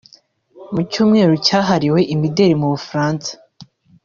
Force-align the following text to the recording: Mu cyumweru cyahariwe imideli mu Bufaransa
Mu 0.73 0.81
cyumweru 0.91 1.33
cyahariwe 1.45 1.99
imideli 2.13 2.53
mu 2.61 2.67
Bufaransa 2.73 3.31